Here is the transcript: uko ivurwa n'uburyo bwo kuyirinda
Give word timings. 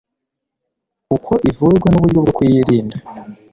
uko 1.15 1.33
ivurwa 1.49 1.87
n'uburyo 1.89 2.19
bwo 2.23 2.33
kuyirinda 2.37 2.97